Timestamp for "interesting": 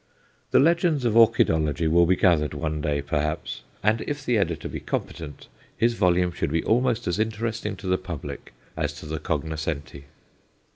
7.19-7.75